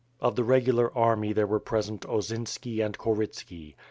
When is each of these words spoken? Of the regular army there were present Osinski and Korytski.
Of 0.19 0.35
the 0.35 0.43
regular 0.43 0.91
army 0.97 1.31
there 1.31 1.45
were 1.45 1.59
present 1.59 2.01
Osinski 2.09 2.83
and 2.83 2.97
Korytski. 2.97 3.75